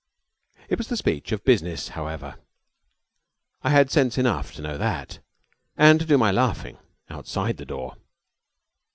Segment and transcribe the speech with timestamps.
[0.67, 2.37] It was the speech of business, however.
[3.61, 5.19] I had sense enough to know that,
[5.77, 6.79] and to do my laughing
[7.11, 7.97] outside the door.